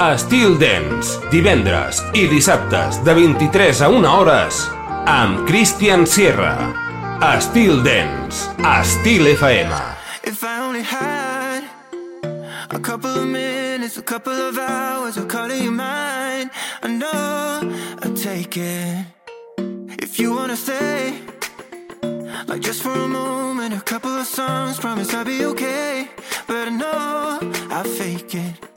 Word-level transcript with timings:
Estil 0.00 0.54
Dance, 0.56 1.18
divendres 1.28 1.98
i 2.16 2.22
dissabtes 2.24 3.02
de 3.04 3.12
23 3.12 3.82
a 3.84 3.88
1 3.92 4.06
hores 4.08 4.60
amb 5.04 5.42
Christian 5.44 6.06
Sierra. 6.08 6.54
Estil 7.34 7.82
Dance, 7.84 8.48
Estil 8.64 9.28
FM. 9.34 9.76
If 10.24 10.40
I 10.42 10.56
only 10.64 10.80
had 10.80 11.68
a 12.70 12.78
couple 12.80 13.10
of 13.10 13.26
minutes, 13.26 13.98
a 13.98 14.02
couple 14.02 14.32
of 14.32 14.56
hours, 14.56 15.18
I'll 15.18 15.26
call 15.26 15.52
you 15.52 15.70
mine. 15.70 16.48
I 16.82 16.88
know 16.88 17.60
I'll 18.00 18.16
take 18.16 18.56
it. 18.56 19.04
If 20.00 20.18
you 20.18 20.34
wanna 20.34 20.56
stay, 20.56 21.12
like 22.48 22.62
just 22.62 22.80
for 22.82 22.96
a 22.96 23.06
moment, 23.06 23.74
a 23.74 23.82
couple 23.82 24.16
of 24.16 24.24
songs, 24.24 24.78
promise 24.78 25.12
I'll 25.12 25.26
be 25.26 25.44
okay. 25.44 26.08
But 26.46 26.68
I 26.68 26.70
know 26.70 27.38
I'll 27.68 27.84
fake 27.84 28.34
it. 28.34 28.69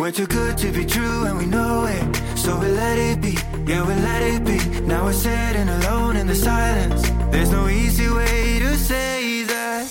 We're 0.00 0.10
too 0.10 0.26
good 0.26 0.56
to 0.56 0.72
be 0.72 0.86
true 0.86 1.26
and 1.26 1.36
we 1.36 1.44
know 1.44 1.84
it. 1.84 2.16
So 2.34 2.58
we 2.58 2.68
let 2.68 2.96
it 2.96 3.20
be, 3.20 3.36
yeah 3.70 3.86
we 3.86 3.94
let 3.96 4.22
it 4.22 4.42
be. 4.46 4.58
Now 4.86 5.04
we're 5.04 5.12
sitting 5.12 5.68
alone 5.68 6.16
in 6.16 6.26
the 6.26 6.34
silence. 6.34 7.02
There's 7.30 7.50
no 7.50 7.68
easy 7.68 8.08
way 8.08 8.60
to 8.60 8.76
say 8.78 9.42
that. 9.42 9.82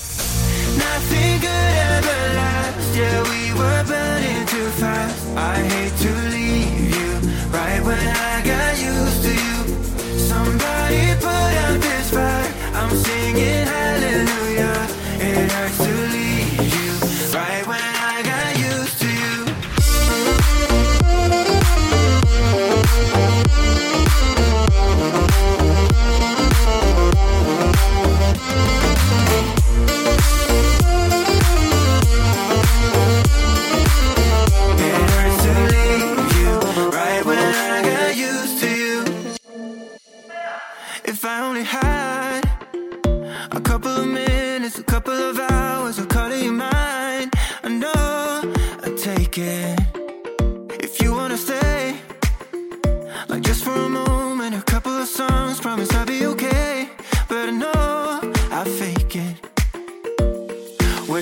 Nothing 0.86 1.34
could 1.46 1.74
ever 1.94 2.22
last. 2.42 2.98
Yeah 2.98 3.22
we 3.30 3.54
were 3.54 3.84
burning 3.86 4.48
too 4.48 4.70
fast. 4.82 5.28
I 5.38 5.58
hate 5.74 5.96
to 6.04 6.12
leave 6.34 6.90
you 6.96 7.12
Right 7.54 7.80
when 7.86 8.00
I 8.00 8.42
got 8.44 8.82
used 8.82 9.22
to 9.28 9.34
you. 9.46 9.58
Somebody 10.18 11.02
put 11.22 11.54
out 11.66 11.80
this 11.82 12.10
fire. 12.10 12.52
I'm 12.74 12.96
singing 12.98 13.68
hallelujah. 13.78 14.88
It 15.22 15.52
hurts 15.52 15.78
to 15.78 15.94
leave 16.14 16.29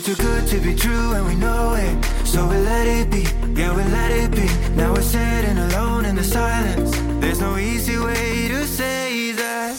too 0.08 0.24
good 0.24 0.48
to 0.48 0.58
be 0.62 0.74
true 0.74 1.12
and 1.16 1.26
we 1.26 1.36
know 1.36 1.74
it. 1.74 1.96
So 2.24 2.48
we 2.48 2.56
let 2.56 2.88
it 2.88 3.12
be, 3.12 3.24
yeah 3.60 3.76
we 3.76 3.84
let 3.92 4.10
it 4.12 4.32
be. 4.32 4.48
Now 4.74 4.94
we're 4.94 5.02
sitting 5.02 5.58
alone 5.58 6.06
in 6.06 6.16
the 6.16 6.24
silence. 6.24 6.92
There's 7.20 7.42
no 7.42 7.58
easy 7.58 7.98
way 7.98 8.48
to 8.48 8.66
say 8.66 9.34
that. 9.34 9.72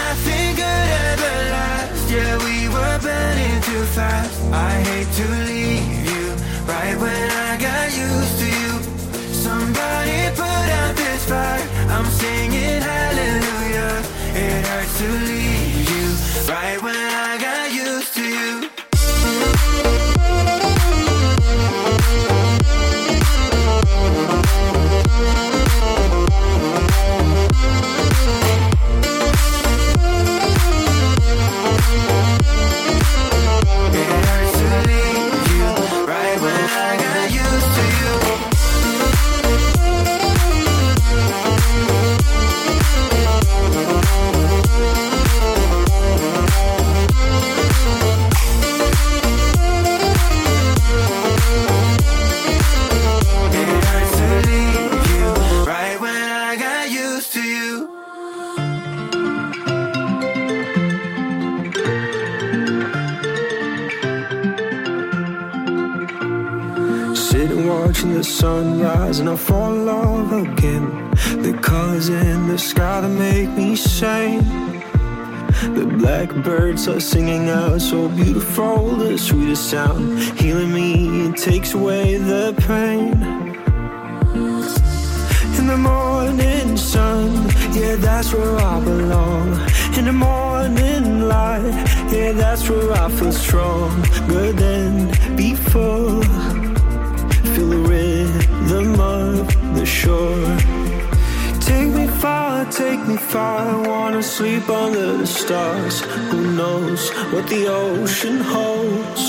Nothing 0.00 0.48
could 0.60 0.88
ever 1.10 1.34
last. 1.56 2.08
Yeah 2.08 2.38
we 2.46 2.68
were 2.68 2.98
burning 3.02 3.60
too 3.62 3.84
fast. 3.96 4.40
I 4.52 4.74
hate 4.88 5.10
to 5.20 5.26
leave 5.50 6.04
you 6.12 6.26
Right 6.72 6.96
when 7.04 7.30
I 7.48 7.56
got 7.66 7.86
used 8.06 8.36
to 8.42 8.48
you. 8.62 8.72
Somebody 9.46 10.18
put 10.38 10.68
out 10.80 10.94
this 10.94 11.24
fire. 11.28 11.66
I'm 11.96 12.06
singing 12.06 12.80
hallelujah. 12.80 13.94
It 14.44 14.66
hurts 14.68 14.98
to 14.98 15.08
leave 15.26 15.41
Colors 72.02 72.26
in 72.26 72.48
the 72.48 72.58
sky 72.58 73.00
that 73.00 73.08
make 73.08 73.48
me 73.50 73.76
sing. 73.76 74.38
The 75.74 75.86
blackbirds 75.98 76.88
are 76.88 76.98
singing 76.98 77.48
out 77.48 77.80
so 77.80 78.08
beautiful, 78.08 78.96
the 78.96 79.16
sweetest 79.16 79.70
sound. 79.70 80.18
Healing 80.40 80.72
me, 80.72 81.26
it 81.26 81.36
takes 81.36 81.74
away 81.74 82.16
the 82.16 82.54
pain. 82.66 83.12
In 85.58 85.66
the 85.68 85.76
morning 85.76 86.76
sun, 86.76 87.48
yeah, 87.72 87.94
that's 87.96 88.32
where 88.32 88.56
I 88.56 88.80
belong. 88.80 89.52
In 89.96 90.06
the 90.06 90.12
morning 90.12 91.28
light, 91.28 91.72
yeah, 92.10 92.32
that's 92.32 92.68
where 92.68 92.92
I 92.92 93.08
feel 93.10 93.32
stronger 93.32 94.52
than 94.52 95.08
before. 95.36 96.22
Feel 97.52 97.68
the 97.68 97.82
rhythm 97.88 98.98
of 98.98 99.76
the 99.76 99.86
shore. 99.86 100.81
Take 101.72 101.94
me 101.94 102.06
far, 102.06 102.66
take 102.70 103.02
me 103.08 103.16
far. 103.16 103.60
I 103.74 103.88
wanna 103.88 104.22
sleep 104.22 104.68
under 104.68 105.16
the 105.16 105.26
stars. 105.26 106.00
Who 106.30 106.40
knows 106.60 107.10
what 107.32 107.46
the 107.48 107.62
ocean 107.66 108.38
holds? 108.54 109.22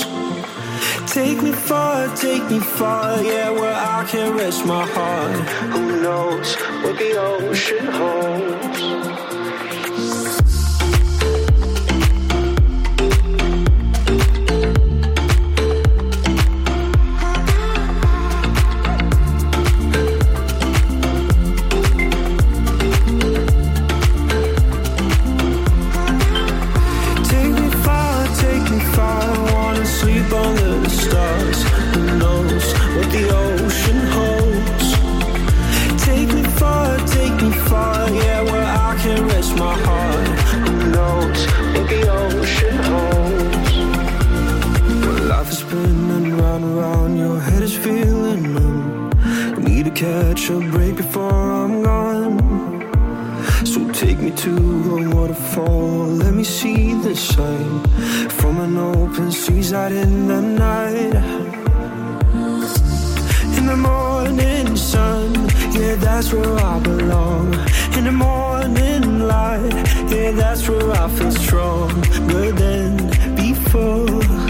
Take 1.16 1.40
me 1.42 1.52
far, 1.52 2.14
take 2.16 2.44
me 2.50 2.60
far, 2.60 3.22
yeah, 3.22 3.50
where 3.50 3.78
I 3.96 4.04
can 4.10 4.36
rest 4.36 4.66
my 4.66 4.84
heart. 4.96 5.40
Who 5.74 6.02
knows 6.02 6.54
what 6.82 6.98
the 6.98 7.12
ocean 7.32 7.86
holds? 7.98 9.33
See 56.44 56.92
the 56.94 57.16
sign 57.16 57.80
from 58.28 58.60
an 58.60 58.76
open 58.76 59.32
seaside 59.32 59.92
in 59.92 60.28
the 60.28 60.40
night. 60.42 61.14
In 63.56 63.66
the 63.66 63.76
morning 63.76 64.76
sun, 64.76 65.32
yeah, 65.72 65.94
that's 65.94 66.32
where 66.32 66.56
I 66.58 66.78
belong. 66.80 67.54
In 67.96 68.04
the 68.04 68.12
morning 68.12 69.20
light, 69.20 69.72
yeah, 70.10 70.32
that's 70.32 70.68
where 70.68 70.90
I 70.92 71.08
feel 71.08 71.30
stronger 71.30 72.52
than 72.52 72.96
before. 73.36 74.43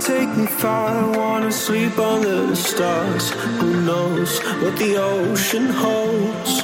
Take 0.00 0.36
me 0.36 0.46
far. 0.46 0.90
I 0.90 1.16
wanna 1.16 1.52
sleep 1.52 1.98
under 1.98 2.46
the 2.46 2.56
stars. 2.56 3.30
Who 3.30 3.80
knows 3.82 4.38
what 4.60 4.76
the 4.76 4.96
ocean 4.96 5.66
holds? 5.66 6.62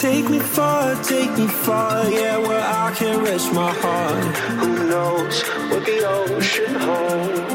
Take 0.00 0.28
me 0.28 0.38
far, 0.38 0.94
take 1.02 1.32
me 1.38 1.46
far, 1.46 2.10
yeah, 2.10 2.38
where 2.38 2.60
I 2.60 2.92
can 2.94 3.22
rest 3.24 3.52
my 3.52 3.72
heart. 3.72 4.36
Who 4.60 4.88
knows 4.88 5.42
what 5.70 5.84
the 5.84 5.98
ocean 6.06 6.74
holds? 6.74 7.53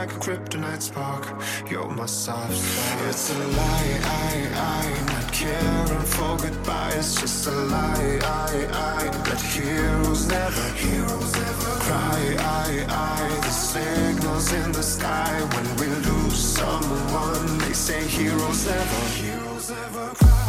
Like 0.00 0.12
a 0.12 0.18
kryptonite 0.18 0.82
spark. 0.82 1.24
You're 1.70 1.88
my 1.88 2.06
soft 2.06 2.56
spot. 2.56 3.08
It's 3.08 3.30
a 3.34 3.38
lie, 3.38 4.00
I, 4.04 4.34
I, 4.78 5.12
not 5.12 5.32
caring 5.32 6.06
for 6.14 6.36
goodbye. 6.36 6.92
It's 6.96 7.20
just 7.20 7.46
a 7.46 7.50
lie, 7.50 8.18
I, 8.22 8.52
I, 8.72 9.02
that 9.26 9.40
heroes 9.40 10.26
never, 10.28 10.66
heroes 10.84 11.32
never 11.32 11.72
cry. 11.86 12.36
I, 12.38 12.70
I, 12.88 13.40
the 13.46 13.50
signals 13.50 14.52
in 14.52 14.72
the 14.72 14.82
sky 14.82 15.32
when 15.52 15.66
we 15.80 15.86
lose 16.08 16.40
someone. 16.58 17.58
They 17.58 17.74
say 17.74 18.02
heroes 18.06 18.66
never, 18.66 19.00
heroes 19.20 19.70
never 19.70 20.14
cry. 20.14 20.39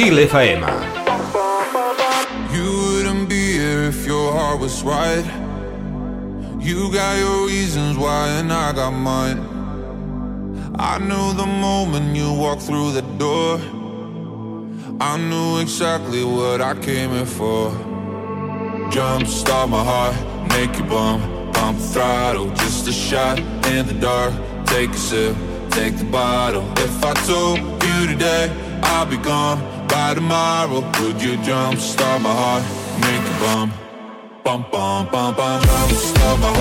Styl 0.02 0.18
FM. 0.18 0.62
You 2.52 2.66
wouldn't 2.66 3.30
be 3.30 3.54
here 3.54 3.84
if 3.84 4.04
your 4.04 4.32
heart 4.32 4.60
was 4.60 4.82
right. 4.82 5.24
You 6.60 6.92
got 6.92 7.20
your 7.20 7.46
reasons 7.46 8.00
why, 8.00 8.30
and 8.40 8.52
I 8.52 8.74
got 8.74 8.94
mine. 8.94 9.40
I 10.80 10.98
knew 10.98 11.34
the 11.34 11.46
moment 11.46 12.16
you 12.16 12.34
walked 12.34 12.64
through 12.64 12.94
the 12.94 13.04
door. 13.20 13.60
I 15.00 15.18
knew 15.18 15.60
exactly 15.60 16.24
what 16.24 16.62
I 16.62 16.74
came 16.80 17.12
here 17.12 17.28
for. 17.28 17.70
Jump 18.90 19.28
start 19.28 19.70
my 19.70 19.84
heart, 19.84 20.16
make 20.50 20.76
you 20.80 20.84
bump, 20.86 21.54
pump 21.54 21.78
throttle, 21.80 22.50
just 22.56 22.88
a 22.88 22.92
shot 22.92 23.38
in 23.68 23.86
the 23.86 23.94
dark. 23.94 24.34
Take 24.66 24.90
a 24.90 24.98
sip, 24.98 25.36
take 25.70 25.96
the 25.96 26.06
bottle. 26.06 26.66
If 26.78 27.06
I 27.06 27.14
told 27.30 27.60
you 27.60 28.08
today, 28.08 28.50
I'd 28.82 29.08
be 29.08 29.18
gone 29.18 29.71
by 29.92 30.14
tomorrow. 30.14 30.82
Could 30.94 31.22
you 31.22 31.36
jumpstart 31.48 32.22
my 32.22 32.34
heart? 32.42 32.64
Make 33.04 33.26
a 33.32 33.36
bum, 33.42 33.68
bum, 34.44 34.66
bum, 34.72 35.36
bum, 35.36 35.62
Jumpstart 35.62 36.40
my 36.40 36.48
heart. 36.48 36.61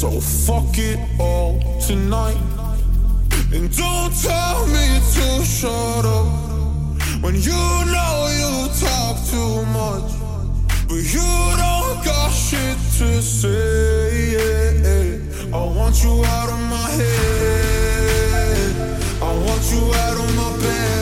So 0.00 0.20
fuck 0.20 0.76
it 0.76 0.98
all 1.18 1.58
tonight. 1.80 2.36
And 3.50 3.74
don't 3.74 4.12
tell 4.20 4.66
me 4.66 5.00
to 5.14 5.42
shut 5.42 6.04
up 6.04 6.26
when 7.22 7.34
you 7.36 7.56
know 7.94 8.28
you 8.40 8.68
talk 8.78 9.16
too 9.24 9.64
much, 9.72 10.12
but 10.86 11.02
you 11.14 11.24
don't 11.62 12.04
got 12.04 12.30
shit 12.30 12.76
to 12.98 13.22
say. 13.22 14.76
I 15.50 15.64
want 15.64 16.04
you 16.04 16.22
out 16.26 16.50
of 16.50 16.60
my 16.68 16.90
head. 16.98 18.74
I 19.22 19.32
want 19.46 19.72
you 19.72 19.94
out 19.94 20.18
of 20.20 20.36
my 20.36 20.50
bedroom 20.60 20.95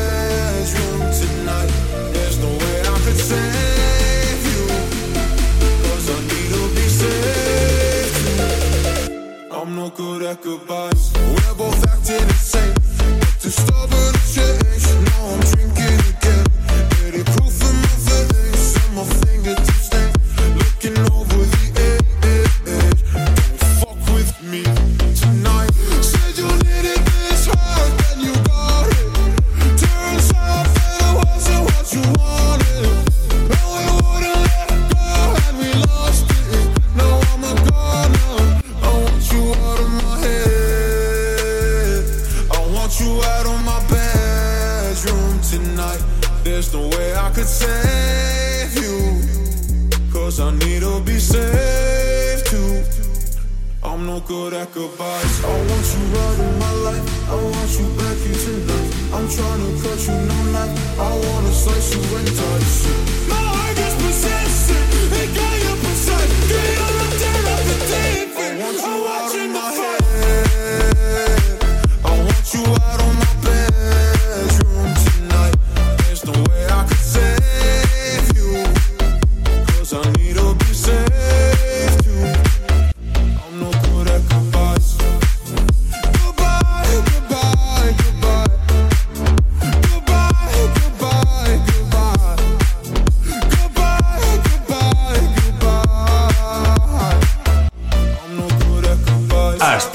I'm 9.64 9.77
no 9.77 9.88
good 9.88 10.22
at 10.22 10.42
goodbyes. 10.42 11.11
We're 11.14 11.55
both 11.55 11.88
acting 11.88 12.20
insane. 12.29 12.74
Too 13.40 13.48
stubborn 13.48 14.12
to 14.12 14.35
change. 14.35 14.85
Now 15.09 15.24
I'm 15.24 15.40
drinking 15.40 15.84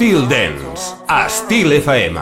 Styl 0.00 0.26
Dance, 0.30 0.94
Styl 1.28 1.72
FM. 1.76 2.16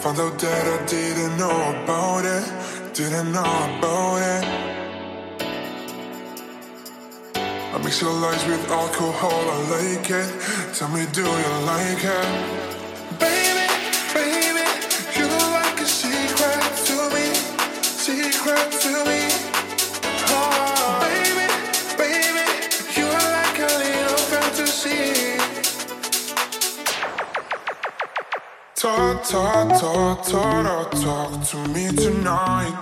Found 0.00 0.18
out 0.18 0.38
that 0.38 0.64
I 0.66 0.86
didn't 0.86 1.36
know 1.36 1.58
about 1.68 2.24
it, 2.24 2.44
didn't 2.94 3.30
know 3.30 3.42
about 3.42 4.22
it. 4.32 4.44
I 7.74 7.78
mix 7.84 8.00
your 8.00 8.14
lies 8.14 8.42
with 8.46 8.70
alcohol, 8.70 9.30
I 9.30 9.58
like 9.68 10.08
it. 10.08 10.28
Tell 10.72 10.88
me, 10.88 11.04
do 11.12 11.24
you 11.24 11.52
like 11.68 12.02
it? 12.02 12.28
Baby, 13.20 13.68
baby, 14.14 14.64
you 15.18 15.26
like 15.52 15.78
a 15.78 15.84
secret 15.84 16.62
to 16.86 16.96
me, 17.12 17.34
secret 17.82 18.72
to 18.80 19.04
me. 19.04 19.25
Talk, 28.86 29.24
talk, 29.24 29.80
talk, 29.80 30.22
talk, 30.22 30.90
talk 30.92 31.44
to 31.48 31.56
me 31.74 31.88
tonight. 31.88 32.72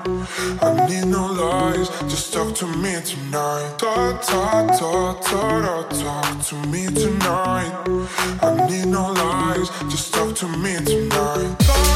I 0.60 0.86
need 0.86 1.06
no 1.06 1.32
lies, 1.32 1.88
just 2.10 2.34
talk 2.34 2.54
to 2.56 2.66
me 2.66 3.00
tonight. 3.00 3.78
Talk, 3.78 4.20
talk, 4.20 4.78
talk, 4.78 5.22
talk, 5.22 5.88
talk 5.88 6.44
to 6.48 6.56
me 6.66 6.88
tonight. 6.88 7.72
I 8.42 8.68
need 8.68 8.84
no 8.88 9.12
lies, 9.12 9.70
just 9.90 10.12
talk 10.12 10.34
to 10.36 10.46
me 10.58 10.76
tonight. 10.84 11.93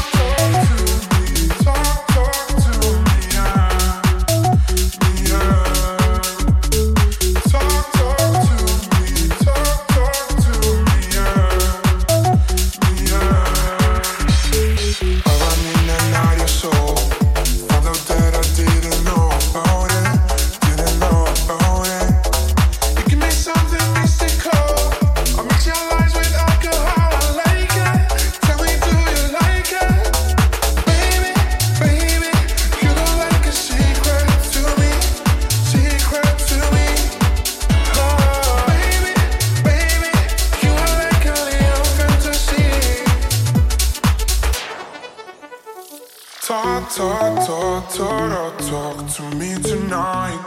Tonight. 49.63 50.39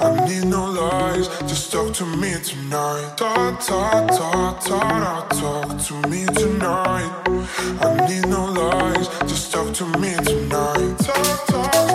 I 0.00 0.24
need 0.28 0.44
no 0.46 0.66
lies, 0.66 1.28
just 1.48 1.72
talk 1.72 1.92
to 1.94 2.06
me 2.06 2.34
tonight. 2.42 3.16
Talk, 3.16 3.60
talk, 3.60 4.08
talk, 4.08 4.60
talk, 4.64 5.30
talk 5.30 5.78
to 5.86 5.94
me 6.08 6.26
tonight. 6.26 7.10
I 7.80 8.06
need 8.08 8.26
no 8.26 8.44
lies, 8.46 9.08
just 9.30 9.52
talk 9.52 9.72
to 9.74 9.86
me 9.98 10.14
tonight. 10.24 10.98
Talk, 10.98 11.46
talk 11.46 11.89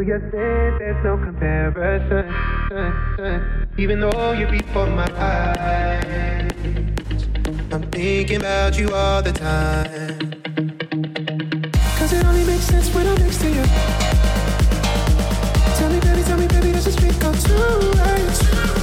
you 0.00 0.18
said 0.30 0.78
there's 0.78 1.04
no 1.04 1.18
comparison. 1.18 2.24
Even 3.76 4.00
though 4.00 4.32
you're 4.32 4.50
before 4.50 4.86
my 4.86 5.06
eyes, 5.16 6.50
I'm 7.70 7.82
thinking 7.90 8.38
about 8.38 8.78
you 8.78 8.88
all 8.94 9.22
the 9.22 9.32
time. 9.32 10.18
Cause 11.98 12.12
it 12.12 12.24
only 12.24 12.44
makes 12.44 12.64
sense 12.64 12.94
when 12.94 13.06
I'm 13.06 13.16
next 13.16 13.40
to 13.42 13.48
you. 13.48 13.64
Tell 15.76 15.90
me, 15.92 16.00
baby, 16.00 16.22
tell 16.22 16.38
me, 16.38 16.46
baby, 16.46 16.72
does 16.72 16.84
this 16.84 16.96
up 17.22 17.36
two 17.40 17.90
right? 17.98 18.81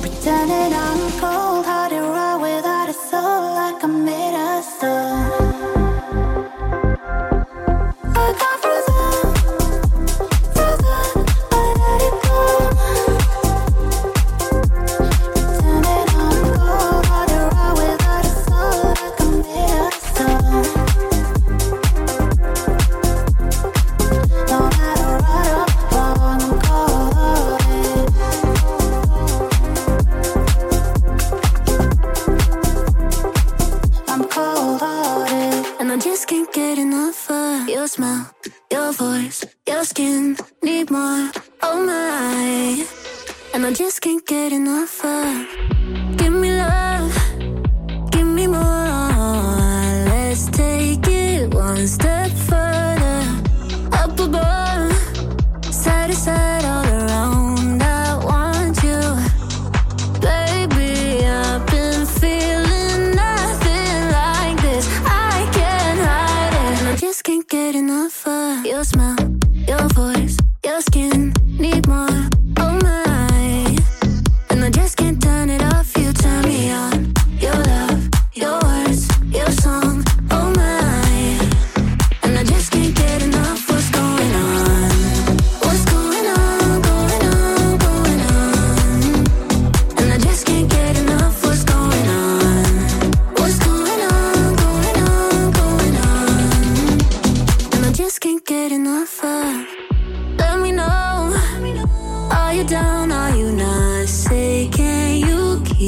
pretending 0.00 0.72
I 0.74 0.87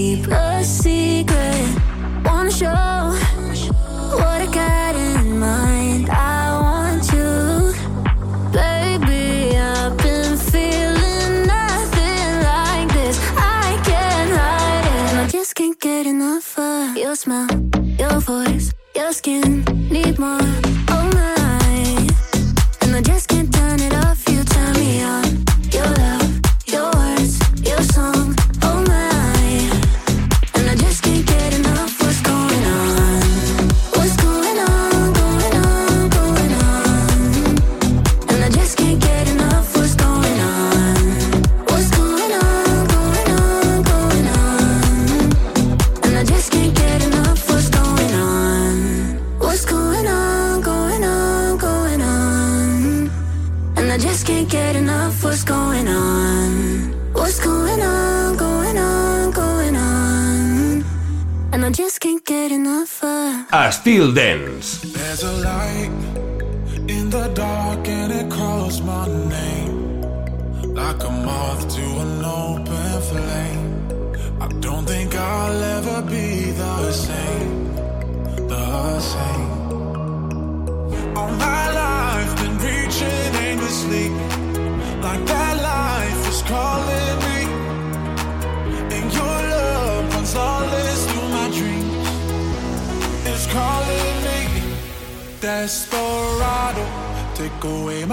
Still 0.01 0.50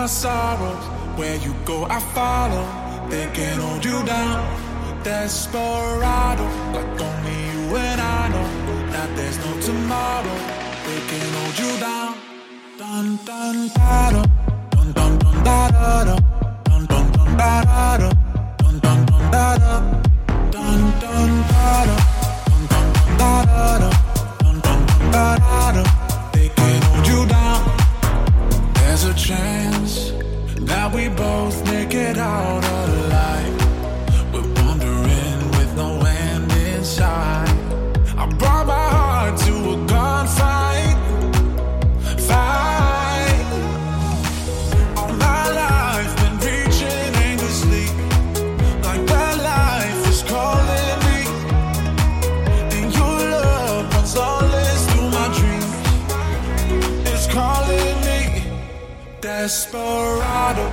sorrows. 0.07 0.85
Where 1.17 1.35
you 1.37 1.53
go, 1.65 1.85
I 1.89 1.99
follow. 1.99 2.65
They 3.09 3.25
can't 3.33 3.61
hold 3.61 3.83
you 3.83 4.03
down. 4.05 4.45
Desperado, 5.03 6.45
like 6.73 7.01
only 7.01 7.37
you 7.53 7.75
and 7.75 8.01
I 8.01 8.29
know 8.29 8.47
that 8.91 9.09
there's 9.15 9.37
no 9.37 9.51
tomorrow. 9.61 10.37
They 10.85 10.99
can 11.09 11.33
hold 11.33 11.59
you 11.59 11.79
down. 11.79 12.13
Dun 12.77 13.19
dun 13.25 13.69
da 13.75 14.11
da, 14.11 14.23
dun 14.71 14.91
dun 14.93 15.17
dun 15.19 15.43
da 15.43 15.71
da 15.71 16.03
da, 16.03 16.15
dun 16.65 16.85
dun 16.85 17.05
dun 17.11 17.37
da 17.37 17.63
da 17.63 17.97
da, 17.97 18.09
dun 18.59 18.79
dun 18.79 19.05
dun 19.05 19.31
da 19.31 19.57
da, 19.57 19.73
dun 20.51 20.73
dun 21.01 21.31
da 21.49 21.85
da, 21.87 21.95
dun 22.47 22.61
dun 22.71 22.85
dun 22.93 23.17
da 23.17 23.31
da 23.45 23.77
da, 23.81 23.89
dun 24.43 24.55
dun 24.65 24.79
dun 24.87 25.11
da 25.11 25.25
da 25.37 25.71
da. 25.75 25.83
They 26.33 26.49
can 26.49 26.81
hold 26.83 27.07
you 27.07 27.25
down. 27.25 27.61
There's 28.75 29.03
a 29.05 29.13
chance 29.13 29.76
that 30.89 30.95
we 30.95 31.09
both 31.09 31.65
make 31.65 31.93
it 31.93 32.17
out 32.17 32.63
alive. 32.63 33.55
We're 34.33 34.63
wandering 34.63 35.39
with 35.57 35.75
no 35.75 35.99
end 36.01 36.51
in 36.51 36.83
sight. 36.83 37.49
I 38.17 38.25
brought 38.37 38.67
my 38.67 38.89
heart 38.97 39.37
to 39.39 39.53
a 39.73 39.77
gunfight. 39.91 40.97
Fight. 42.27 43.45
All 44.97 45.13
my 45.13 45.43
life 45.63 46.11
been 46.21 46.37
reaching 46.47 47.11
aimlessly. 47.27 47.87
Like 48.87 49.03
that 49.07 49.35
life 49.53 50.07
is 50.07 50.23
calling 50.23 50.97
me. 51.07 51.19
And 52.75 52.93
your 52.95 53.19
love 53.35 53.93
runs 53.93 54.15
lawless 54.15 54.81
through 54.91 55.09
my 55.17 55.27
dreams. 55.37 55.73
It's 57.11 57.27
calling 57.27 57.97
me. 58.07 58.21
Desperado, 59.21 60.65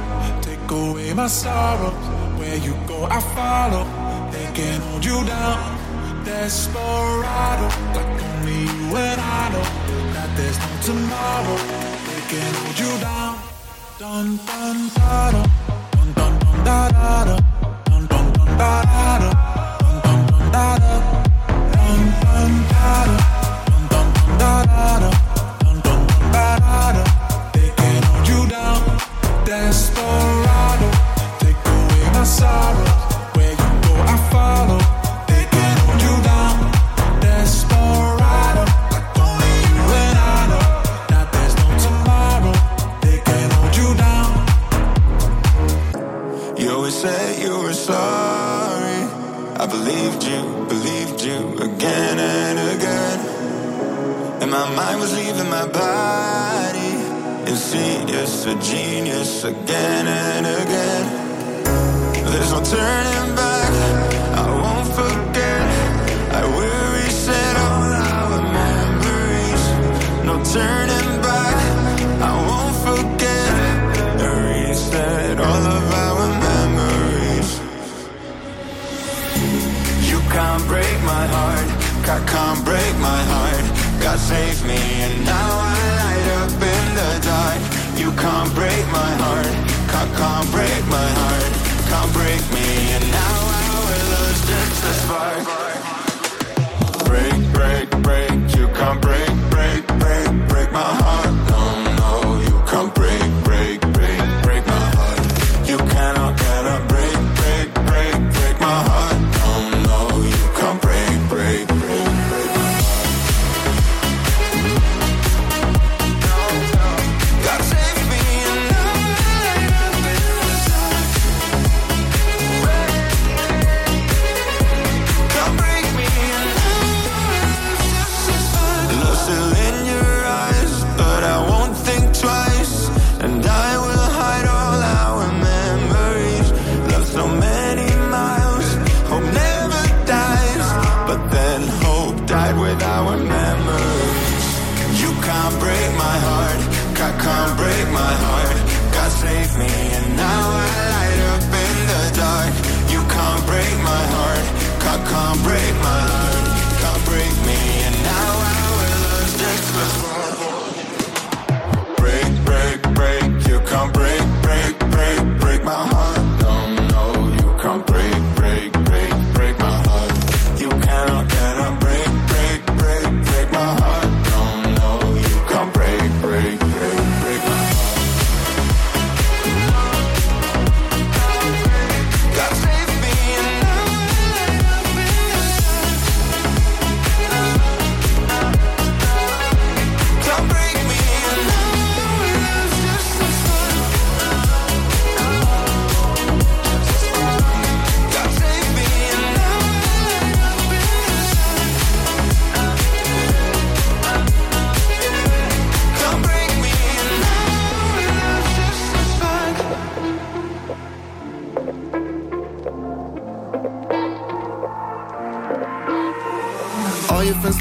my 1.14 1.26
sorrows. 1.28 1.94
Where 2.38 2.56
you 2.56 2.74
go, 2.86 3.04
I 3.04 3.20
follow. 3.20 3.84
They 4.32 4.46
can 4.52 4.80
hold 4.80 5.04
you 5.04 5.24
down. 5.24 5.78
Desperado, 6.24 7.68
like 7.94 8.22
only 8.28 8.60
you 8.62 8.96
and 8.96 9.20
I 9.20 9.48
know 9.52 9.66
that 10.14 10.30
there's 10.36 10.58
no 10.58 10.70
tomorrow. 10.82 11.58
They 12.08 12.20
can 12.32 12.54
hold 12.54 12.78
you 12.78 12.92
down. 13.00 13.38
Dun 13.98 14.36
dun 14.46 14.90
da 14.96 15.30
da, 15.30 15.42
dun 15.92 16.12
dun 16.14 16.38
dun 16.38 16.64
da 16.64 16.88
da 16.88 17.24
dun 17.84 18.06
dun 18.06 18.32
dun 18.32 18.58
da 18.58 18.82
da, 18.84 19.30
dun 19.80 19.96
dun 20.04 20.26
dun 20.26 20.52
da 20.52 20.78
da, 20.78 21.13
A 58.46 58.54
genius 58.60 59.42
again 59.42 60.06
and 60.06 60.44
again. 60.44 61.04
There's 62.30 62.52
no 62.52 62.60
turning 62.62 63.34
back. 63.34 63.72
I 64.36 64.46
won't 64.62 64.88
forget. 65.00 65.62
I 66.30 66.44
will 66.44 66.86
reset 66.92 67.56
all 67.56 67.88
our 68.12 68.42
memories. 68.60 69.62
No 70.28 70.34
turning 70.52 71.22
back. 71.22 71.56
I 72.20 72.32
won't 72.46 72.76
forget. 72.84 73.54
I 74.20 74.32
reset 74.52 75.40
all 75.40 75.64
of 75.78 75.84
our 76.04 76.28
memories. 76.48 77.50
You 80.10 80.20
can't 80.34 80.64
break 80.68 80.96
my 81.02 81.26
heart. 81.34 81.68
God 82.04 82.28
can't 82.28 82.62
break 82.62 82.94
my 82.98 83.22
heart. 83.32 83.64
God 84.02 84.18
save 84.18 84.66
me, 84.66 84.76
and 84.76 85.24
now 85.24 85.48
I 85.72 85.76
light 86.02 86.26
up 86.42 86.52
in 86.52 86.94
the 86.94 87.10
dark. 87.24 87.73
You 87.96 88.10
can't 88.12 88.52
break 88.54 88.84
my 88.90 89.10
heart. 89.22 89.54
God 89.92 90.08
can't 90.18 90.50
break 90.50 90.84
my 90.86 91.08
heart. 91.20 91.52
Can't 91.90 92.12
break 92.12 92.42
me, 92.52 92.92
and 92.96 93.04
now 93.10 93.38
our 93.60 93.98
love's 94.10 94.40
just 94.48 94.84
a 94.84 94.92
spark. 95.02 95.63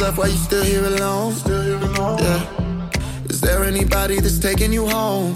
left, 0.04 0.18
why 0.18 0.28
you 0.28 0.38
still 0.38 0.64
here 0.64 0.84
alone? 0.84 1.34
Yeah. 2.20 3.30
Is 3.30 3.40
there 3.40 3.64
anybody 3.64 4.20
that's 4.20 4.40
taking 4.40 4.72
you 4.74 4.86
home? 4.88 5.34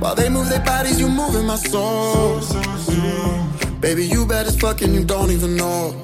While 0.00 0.14
they 0.14 0.28
move 0.28 0.48
their 0.50 0.64
bodies, 0.72 1.00
you 1.00 1.08
moving 1.08 1.46
my 1.46 1.56
soul. 1.56 2.40
Baby, 3.80 4.06
you 4.06 4.26
bad 4.26 4.46
as 4.46 4.56
fuck 4.58 4.82
and 4.82 4.94
you 4.94 5.04
don't 5.04 5.30
even 5.30 5.56
know. 5.56 5.94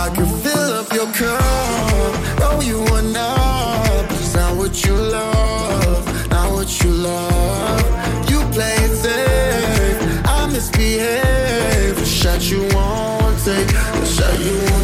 I 0.00 0.10
can 0.14 0.28
fill 0.42 0.68
up 0.80 0.92
your 0.92 1.08
cup, 1.20 2.40
roll 2.40 2.62
you 2.62 2.78
one 2.96 3.16
up. 3.16 4.10
It's 4.10 4.34
not 4.34 4.56
what 4.56 4.74
you 4.84 4.94
love? 4.94 6.30
Not 6.30 6.52
what 6.52 6.70
you 6.82 6.90
love. 6.90 7.84
You 8.30 8.38
play 8.56 8.74
it 8.86 8.94
safe, 9.04 10.00
I 10.26 10.46
misbehave. 10.52 11.96
Shut 12.06 12.42
you 12.50 12.60
won't 12.74 13.38
take 13.44 13.99
you 14.38 14.56
want. 14.70 14.80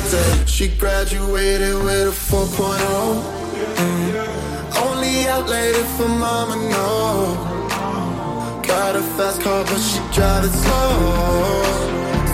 She 0.49 0.69
graduated 0.69 1.75
with 1.85 2.09
a 2.09 2.13
4.0. 2.13 2.79
Mm. 3.77 4.27
Only 4.85 5.29
out 5.29 5.49
late 5.49 5.77
if 5.77 5.99
her 5.99 6.09
mama 6.09 6.57
know. 6.71 7.37
Got 8.67 8.97
a 8.97 9.03
fast 9.17 9.41
car, 9.43 9.65
but 9.65 9.79
she 9.79 9.99
drive 10.15 10.45
it 10.45 10.53
slow. 10.63 11.63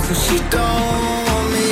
So 0.04 0.14
she 0.24 0.38
don't 0.50 1.26
want 1.26 1.48
me. 1.54 1.66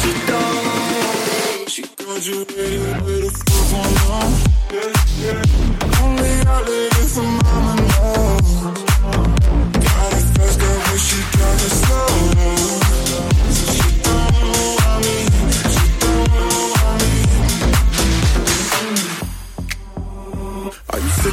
She 0.00 0.10
don't 0.26 0.64
want 0.66 1.18
me. 1.26 1.66
She 1.68 1.82
graduated 1.96 3.02
with 3.04 3.24
a 3.24 3.32
4.0. 3.70 4.50
Only 6.02 6.34
out 6.46 6.64
late 6.68 6.96
if 7.04 7.14
her 7.16 7.22
mama 7.22 7.74
know. 7.76 9.69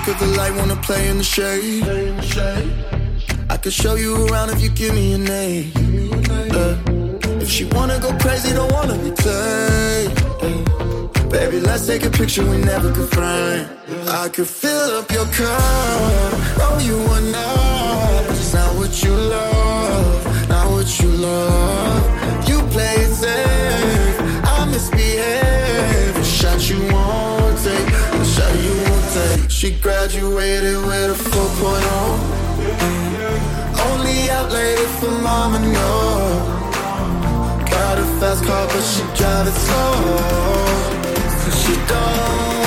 cause 0.08 0.20
the 0.22 0.38
light 0.38 0.56
wanna 0.56 0.76
play 0.78 1.10
in 1.10 1.18
the 1.18 1.24
shade. 1.24 1.84
I 3.50 3.58
could 3.58 3.74
show 3.74 3.96
you 3.96 4.26
around 4.28 4.50
if 4.52 4.62
you 4.62 4.70
give 4.70 4.94
me 4.96 5.14
a 5.14 5.18
name. 5.18 5.72
Uh, 6.62 6.76
if 7.44 7.50
she 7.50 7.66
wanna 7.76 8.00
go 8.00 8.10
crazy, 8.24 8.54
don't 8.54 8.72
wanna 8.72 8.98
be 9.06 9.12
played. 9.24 10.10
Uh, 10.46 11.28
baby, 11.36 11.60
let's 11.60 11.86
take 11.88 12.06
a 12.06 12.10
picture 12.10 12.46
we 12.50 12.58
never 12.74 12.90
could 12.96 13.10
find. 13.10 13.68
I 14.24 14.30
could 14.30 14.48
fill 14.48 14.92
up 15.00 15.12
your 15.12 15.28
cup, 15.40 16.32
oh 16.66 16.78
you 16.90 16.98
are 17.16 17.28
not. 17.38 18.32
It's 18.32 18.54
not 18.54 18.72
what 18.80 18.94
you 19.04 19.14
love, 19.14 20.48
not 20.48 20.66
what 20.72 20.90
you 21.02 21.10
love. 21.30 22.50
You 22.50 22.58
play 22.76 22.96
it 23.06 23.14
safe, 23.24 24.18
I 24.56 24.58
misbehave. 24.72 26.14
The 26.20 26.24
shot 26.24 26.60
you 26.70 26.80
won't 26.94 27.58
take, 27.66 27.88
the 28.20 28.26
shot 28.36 28.56
you 28.66 28.76
won't 28.84 28.97
say 29.18 29.48
she 29.48 29.72
graduated 29.72 30.78
with 30.88 31.16
a 31.16 31.20
4.0. 31.30 31.78
Only 33.88 34.30
out 34.30 34.52
late 34.52 34.90
for 35.00 35.12
mom 35.28 35.56
and 35.56 35.68
no. 35.74 35.92
Got 37.72 38.00
a 38.00 38.06
fast 38.20 38.44
car, 38.46 38.66
but 38.68 38.86
she 38.92 39.04
drive 39.18 39.48
it 39.48 39.58
slow. 39.66 39.94
Cause 41.42 41.58
she 41.64 41.74
don't 41.92 42.67